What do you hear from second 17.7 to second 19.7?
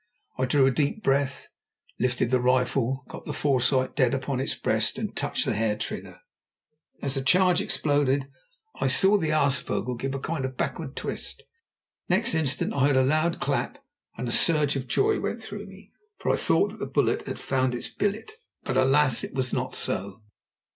its billet. But alas! it was